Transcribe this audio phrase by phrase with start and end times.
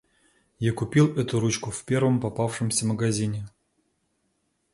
[0.59, 3.45] Я купил эту ручку в первом попавшемся магазине.